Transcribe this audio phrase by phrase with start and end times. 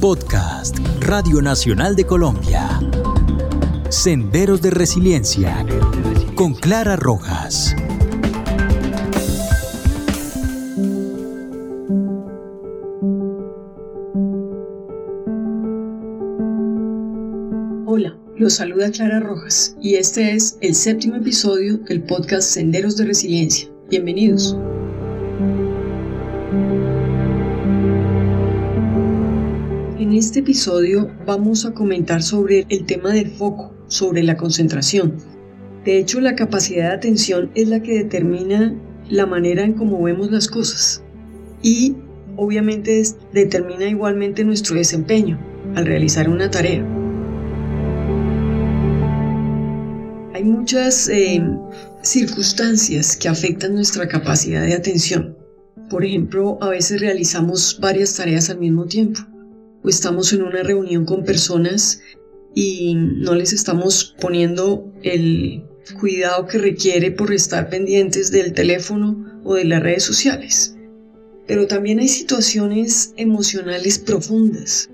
[0.00, 2.80] Podcast Radio Nacional de Colombia.
[3.90, 5.66] Senderos de Resiliencia
[6.34, 7.76] con Clara Rojas.
[17.84, 23.04] Hola, los saluda Clara Rojas y este es el séptimo episodio del podcast Senderos de
[23.04, 23.68] Resiliencia.
[23.90, 24.56] Bienvenidos.
[30.20, 35.16] Este episodio vamos a comentar sobre el tema del foco, sobre la concentración.
[35.86, 38.74] De hecho, la capacidad de atención es la que determina
[39.08, 41.02] la manera en cómo vemos las cosas
[41.62, 41.96] y
[42.36, 43.02] obviamente
[43.32, 45.40] determina igualmente nuestro desempeño
[45.74, 46.84] al realizar una tarea.
[50.34, 51.42] Hay muchas eh,
[52.02, 55.34] circunstancias que afectan nuestra capacidad de atención.
[55.88, 59.29] Por ejemplo, a veces realizamos varias tareas al mismo tiempo
[59.82, 62.00] o estamos en una reunión con personas
[62.54, 65.64] y no les estamos poniendo el
[65.98, 70.76] cuidado que requiere por estar pendientes del teléfono o de las redes sociales.
[71.46, 74.90] Pero también hay situaciones emocionales profundas,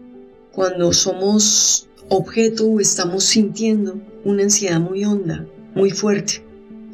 [0.53, 6.43] cuando somos objeto o estamos sintiendo una ansiedad muy honda, muy fuerte,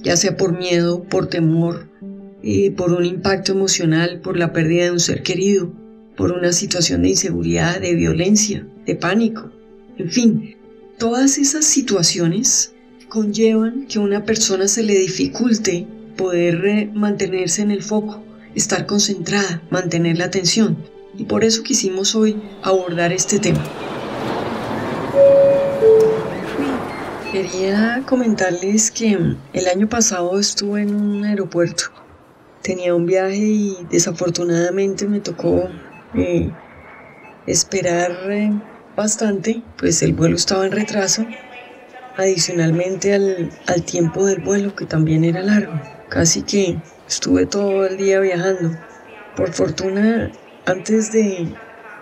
[0.03, 1.89] ya sea por miedo, por temor,
[2.43, 5.73] eh, por un impacto emocional, por la pérdida de un ser querido,
[6.17, 9.51] por una situación de inseguridad, de violencia, de pánico.
[9.99, 10.57] En fin,
[10.99, 12.73] todas esas situaciones
[13.09, 18.23] conllevan que a una persona se le dificulte poder eh, mantenerse en el foco,
[18.55, 20.77] estar concentrada, mantener la atención.
[21.17, 23.63] Y por eso quisimos hoy abordar este tema.
[27.31, 29.19] Quería comentarles que
[29.53, 31.85] el año pasado estuve en un aeropuerto.
[32.63, 35.69] Tenía un viaje y desafortunadamente me tocó
[36.15, 36.51] eh,
[37.47, 38.53] esperar eh,
[38.97, 41.27] bastante, pues el vuelo estaba en retraso,
[42.17, 45.81] adicionalmente al, al tiempo del vuelo que también era largo.
[46.09, 46.79] Casi que
[47.09, 48.77] estuve todo el día viajando.
[49.37, 50.31] Por fortuna,
[50.67, 51.49] antes de,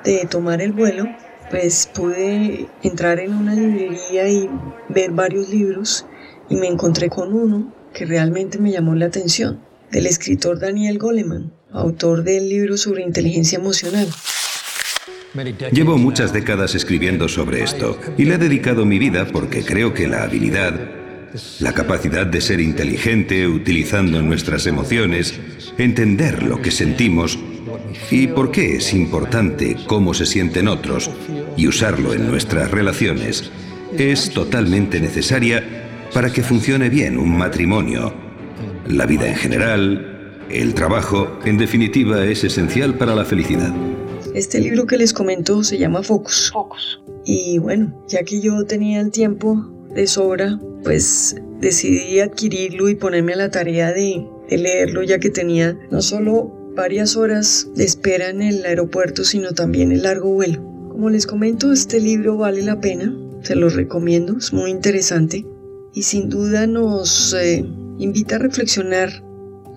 [0.04, 1.04] de tomar el vuelo,
[1.50, 4.50] pues pude entrar en una librería y
[4.88, 6.06] ver varios libros
[6.48, 9.60] y me encontré con uno que realmente me llamó la atención,
[9.90, 14.08] del escritor Daniel Goleman autor del libro sobre inteligencia emocional.
[15.70, 20.08] Llevo muchas décadas escribiendo sobre esto y le he dedicado mi vida porque creo que
[20.08, 20.74] la habilidad,
[21.60, 25.38] la capacidad de ser inteligente utilizando nuestras emociones,
[25.78, 27.38] entender lo que sentimos
[28.10, 31.10] y por qué es importante cómo se sienten otros
[31.56, 33.52] y usarlo en nuestras relaciones,
[33.96, 38.12] es totalmente necesaria para que funcione bien un matrimonio,
[38.88, 40.09] la vida en general,
[40.52, 43.74] el trabajo, en definitiva, es esencial para la felicidad.
[44.34, 46.50] Este libro que les comento se llama Focus.
[46.52, 47.00] Focus.
[47.24, 53.34] Y bueno, ya que yo tenía el tiempo de sobra, pues decidí adquirirlo y ponerme
[53.34, 58.30] a la tarea de, de leerlo, ya que tenía no solo varias horas de espera
[58.30, 60.62] en el aeropuerto, sino también el largo vuelo.
[60.88, 65.44] Como les comento, este libro vale la pena, se lo recomiendo, es muy interesante
[65.92, 67.64] y sin duda nos eh,
[67.98, 69.10] invita a reflexionar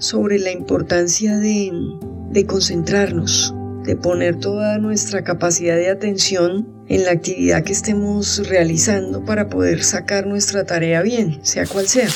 [0.03, 3.55] sobre la importancia de, concentrarnos,
[3.85, 9.81] de poner toda nuestra capacidad de atención en la actividad que estemos realizando para poder
[9.81, 12.09] sacar nuestra tarea bien, sea cual sea.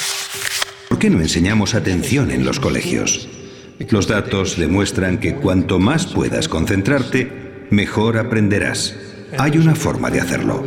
[0.89, 3.29] ¿Por qué no enseñamos atención en los colegios?
[3.89, 8.95] Los datos demuestran que cuanto más puedas concentrarte, mejor aprenderás.
[9.37, 10.65] Hay una forma de hacerlo.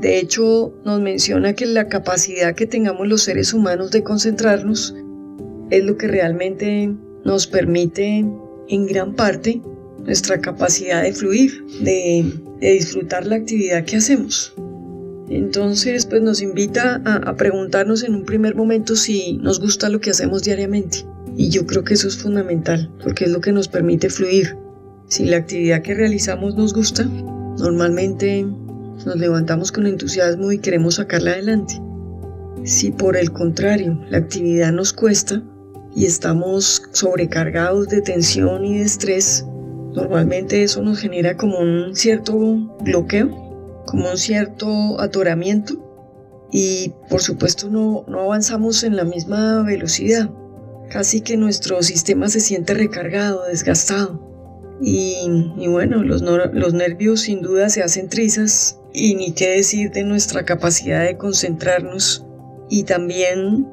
[0.00, 4.94] De hecho, nos menciona que la capacidad que tengamos los seres humanos de concentrarnos
[5.70, 8.24] es lo que realmente nos permite
[8.68, 9.60] en gran parte
[10.04, 14.54] nuestra capacidad de fluir, de, disfrutar la actividad que hacemos.
[15.28, 20.00] Entonces, pues nos invita a, a, preguntarnos en un primer momento si nos gusta lo
[20.00, 21.04] que hacemos diariamente.
[21.36, 24.56] Y yo creo que eso es fundamental, porque es lo que nos permite fluir.
[25.08, 28.46] Si la actividad que realizamos nos gusta, normalmente
[29.06, 31.80] nos levantamos con entusiasmo y queremos sacarla adelante.
[32.64, 35.42] Si por el contrario la actividad nos cuesta,
[35.98, 39.44] y estamos sobrecargados de tensión y de estrés,
[39.94, 42.38] normalmente eso nos genera como un cierto
[42.82, 45.74] bloqueo, como un cierto atoramiento
[46.52, 50.30] y por supuesto no, no avanzamos en la misma velocidad.
[50.88, 54.24] Casi que nuestro sistema se siente recargado, desgastado.
[54.80, 55.26] Y,
[55.66, 60.44] bueno, los, los nervios sin duda se hacen trizas y ni qué decir de nuestra
[60.44, 62.24] capacidad de concentrarnos
[62.70, 63.66] y también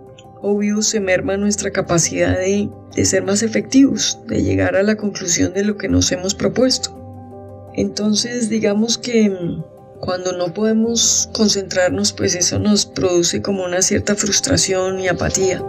[0.45, 2.69] obvio se merma nuestra capacidad de,
[3.03, 7.71] ser más efectivos, de llegar a la conclusión de lo que nos hemos propuesto.
[7.73, 9.63] Entonces digamos que mm,
[9.99, 15.63] cuando no podemos concentrarnos, pues eso nos produce como una cierta frustración y apatía.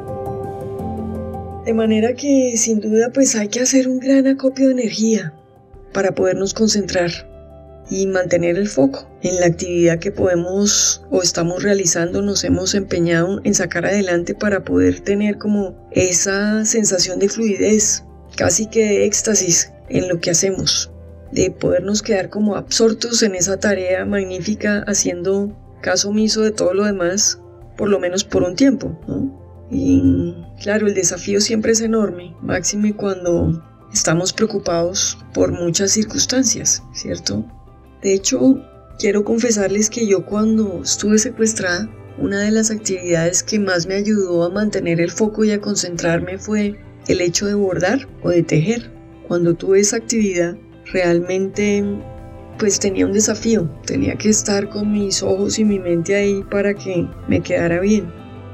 [1.64, 5.32] De manera que sin duda pues hay que hacer un gran acopio de energía
[5.94, 7.10] para podernos concentrar
[7.88, 13.40] y mantener el foco en la actividad que podemos o estamos realizando, nos hemos empeñado
[13.44, 18.04] en sacar adelante para poder tener como esa sensación de fluidez,
[18.36, 20.90] casi que de éxtasis en lo que hacemos,
[21.32, 26.84] de podernos quedar como absortos en esa tarea magnífica haciendo caso omiso de todo lo
[26.84, 27.40] demás,
[27.76, 28.98] por lo menos por un tiempo,
[29.68, 37.44] Y claro, el desafío siempre es enorme, máxime cuando estamos preocupados por muchas circunstancias, ¿cierto?
[38.06, 38.62] De hecho,
[39.00, 44.44] quiero confesarles que yo cuando estuve secuestrada, una de las actividades que más me ayudó
[44.44, 48.92] a mantener el foco y a concentrarme fue el hecho de bordar o de tejer.
[49.26, 50.56] Cuando tuve esa actividad,
[50.92, 51.84] realmente
[52.60, 53.68] pues tenía un desafío.
[53.84, 58.06] Tenía que estar con mis ojos y mi mente ahí para que me quedara bien,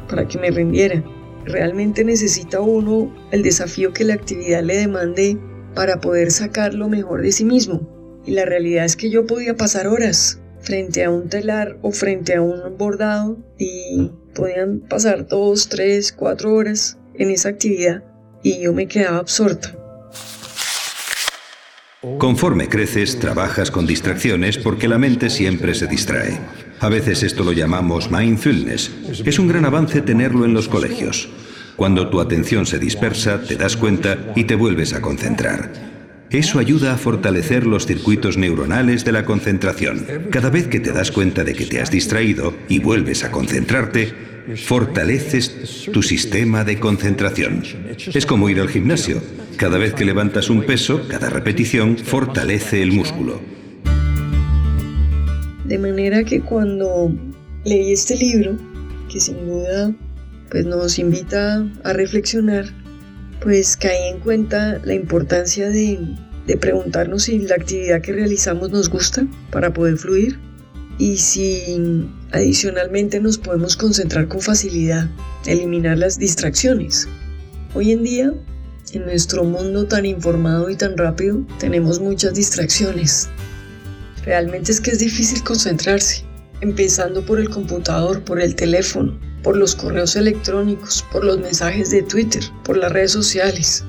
[0.08, 1.04] para que me rindiera.
[1.44, 5.38] Realmente necesita uno el desafío que la actividad le demande
[5.74, 7.91] para poder sacar lo mejor de sí mismo.
[8.24, 12.34] Y la realidad es que yo podía pasar horas frente a un telar o frente
[12.34, 18.02] a un bordado y podían pasar dos, tres, cuatro horas en esa actividad
[18.42, 19.76] y yo me quedaba absorta.
[22.18, 26.36] Conforme creces, trabajas con distracciones porque la mente siempre se distrae.
[26.80, 28.90] A veces esto lo llamamos mindfulness.
[29.24, 31.28] Es un gran avance tenerlo en los colegios.
[31.76, 35.91] Cuando tu atención se dispersa, te das cuenta y te vuelves a concentrar.
[36.32, 40.06] Eso ayuda a fortalecer los circuitos neuronales de la concentración.
[40.30, 44.14] Cada vez que te das cuenta de que te has distraído y vuelves a concentrarte,
[44.56, 47.62] fortaleces tu sistema de concentración.
[48.14, 49.20] Es como ir al gimnasio.
[49.58, 53.38] Cada vez que levantas un peso, cada repetición fortalece el músculo.
[55.66, 57.14] De manera que cuando
[57.66, 58.56] leí este libro,
[59.10, 59.92] que sin duda
[60.50, 62.64] pues nos invita a reflexionar,
[63.42, 65.98] pues caí en cuenta la importancia de,
[66.60, 70.38] preguntarnos si la actividad que realizamos nos gusta para poder fluir
[70.98, 75.08] y si adicionalmente nos podemos concentrar con facilidad,
[75.46, 77.08] eliminar las distracciones.
[77.74, 78.32] Hoy en día,
[78.92, 83.28] en nuestro mundo tan informado y tan rápido, tenemos muchas distracciones.
[84.24, 86.24] Realmente es que es difícil concentrarse,
[86.60, 92.02] empezando por el computador, por el teléfono, por los correos electrónicos, por los mensajes de
[92.02, 93.84] Twitter, por las redes sociales.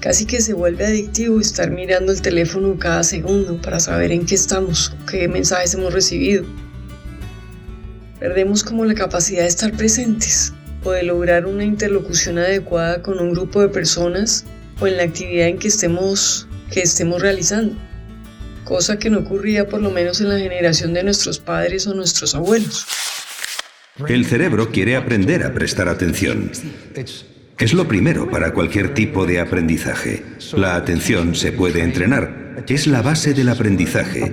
[0.00, 4.36] Casi que se vuelve adictivo estar mirando el teléfono cada segundo para saber en qué
[4.36, 6.44] estamos, qué mensajes hemos recibido.
[8.20, 10.52] Perdemos como la capacidad de estar presentes
[10.84, 14.44] o de lograr una interlocución adecuada con un grupo de personas
[14.80, 17.76] o en la actividad en que estemos, que estemos realizando,
[18.64, 22.36] cosa que no ocurría por lo menos en la generación de nuestros padres o nuestros
[22.36, 22.86] abuelos.
[24.06, 26.50] El cerebro quiere aprender a prestar atención.
[27.58, 30.22] Es lo primero para cualquier tipo de aprendizaje.
[30.56, 32.64] La atención se puede entrenar.
[32.68, 34.32] Es la base del aprendizaje.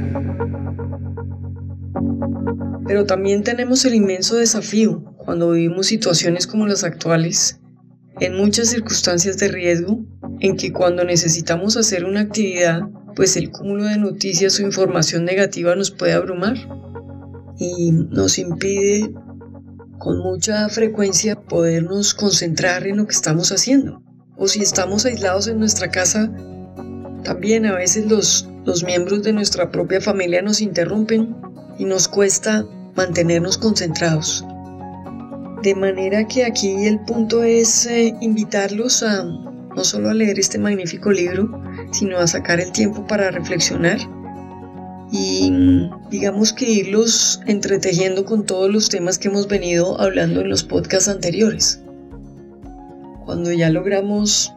[2.85, 7.59] Pero también tenemos el inmenso desafío cuando vivimos situaciones como las actuales,
[8.19, 10.05] en muchas circunstancias de riesgo,
[10.39, 12.81] en que cuando necesitamos hacer una actividad,
[13.15, 16.55] pues el cúmulo de noticias o información negativa nos puede abrumar
[17.57, 19.11] y nos impide
[19.97, 24.01] con mucha frecuencia podernos concentrar en lo que estamos haciendo.
[24.37, 26.29] O si estamos aislados en nuestra casa,
[27.23, 31.35] también a veces los, los miembros de nuestra propia familia nos interrumpen
[31.79, 34.45] y nos cuesta mantenernos concentrados.
[35.63, 40.57] De manera que aquí el punto es eh, invitarlos a no solo a leer este
[40.57, 41.61] magnífico libro,
[41.91, 43.99] sino a sacar el tiempo para reflexionar
[45.17, 45.49] y
[46.11, 51.07] digamos que irlos entretejiendo con todos los temas que hemos venido hablando en los podcasts
[51.07, 51.79] anteriores.
[53.23, 54.51] Cuando ya logramos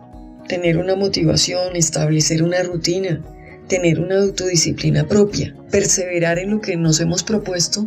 [0.49, 3.23] tener una motivación, establecer una rutina,
[3.69, 7.87] tener una autodisciplina propia, perseverar en lo que nos hemos propuesto,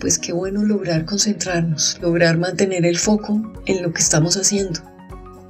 [0.00, 4.80] pues qué bueno lograr concentrarnos, lograr mantener el foco en lo que estamos haciendo.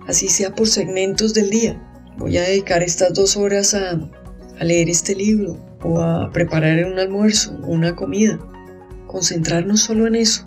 [0.07, 1.83] Así sea por segmentos del día.
[2.19, 3.99] Voy a dedicar estas dos horas a,
[4.59, 8.39] a leer este libro, o a preparar un almuerzo, una comida.
[9.07, 10.45] Concentrarnos solo en eso,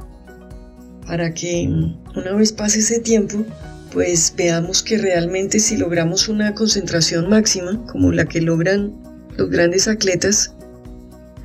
[1.07, 1.67] para que
[2.15, 3.45] una vez pase ese tiempo,
[3.91, 8.93] pues veamos que realmente si logramos una concentración máxima, como la que logran
[9.37, 10.53] los grandes atletas,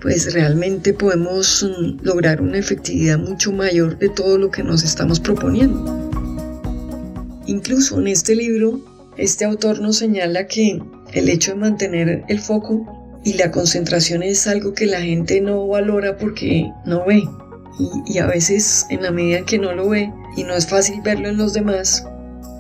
[0.01, 5.21] pues realmente podemos mm, lograr una efectividad mucho mayor de todo lo que nos estamos
[5.21, 6.11] proponiendo.
[7.47, 8.81] Incluso en este libro,
[9.17, 10.81] este autor nos señala que
[11.13, 15.67] el hecho de mantener el foco Y la concentración es algo que la gente no
[15.67, 17.29] valora porque no ve.
[18.07, 21.29] Y, a veces en la medida que no lo ve y no es fácil verlo
[21.29, 22.05] en los demás,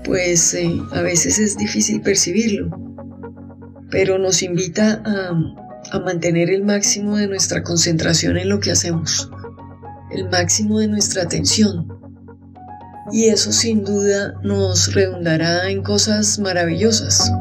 [0.04, 2.70] pues eh, a veces es difícil percibirlo.
[3.90, 9.30] Pero nos invita a, a mantener el máximo de nuestra concentración en lo que hacemos,
[10.10, 11.88] el máximo de nuestra atención.
[13.10, 17.32] Y eso sin duda nos redundará en cosas maravillosas.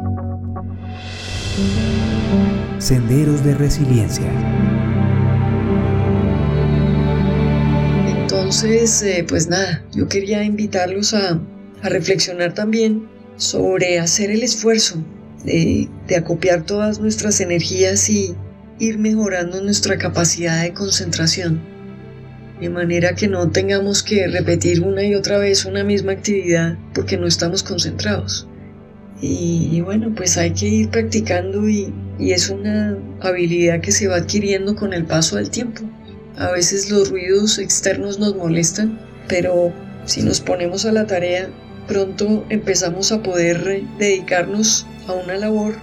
[2.80, 4.32] Senderos de Resiliencia.
[8.08, 11.40] Entonces, eh, pues nada, yo quería invitarlos a,
[11.84, 14.96] reflexionar también sobre hacer el esfuerzo
[15.46, 18.36] de, de acopiar todas nuestras energías y
[18.80, 21.62] ir mejorando nuestra capacidad de concentración,
[22.60, 27.18] de manera que no tengamos que repetir una y otra vez una misma actividad porque
[27.18, 28.48] no estamos concentrados.
[29.22, 34.76] Y, bueno, pues hay que ir practicando y, es una habilidad que se va adquiriendo
[34.76, 35.84] con el paso del tiempo.
[36.38, 39.72] A veces los ruidos externos nos molestan, pero
[40.06, 41.50] si nos ponemos a la tarea,
[41.88, 45.76] pronto empezamos a poder dedicarnos a una labor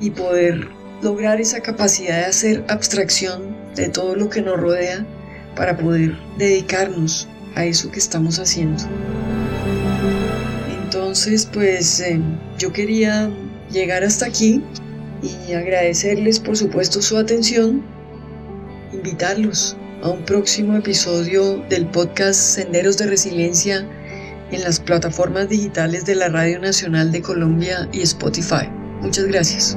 [0.00, 0.68] y poder
[1.02, 5.04] lograr esa capacidad de hacer abstracción de todo lo que nos rodea
[5.56, 8.84] para poder dedicarnos a eso que estamos haciendo.
[11.10, 12.20] Entonces, pues eh,
[12.56, 13.28] yo quería
[13.72, 14.62] llegar hasta aquí
[15.20, 17.82] y agradecerles por supuesto su atención,
[18.92, 23.84] invitarlos a un próximo episodio del podcast Senderos de Resiliencia
[24.52, 28.70] en las plataformas digitales de la Radio Nacional de Colombia y Spotify.
[29.00, 29.76] Muchas gracias.